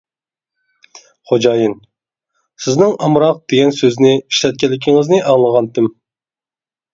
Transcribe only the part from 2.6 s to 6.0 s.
سىزنىڭ «ئامراق» دېگەن سۆزنى ئىشلەتكەنلىكىڭىزنى ئاڭلىغانتىم.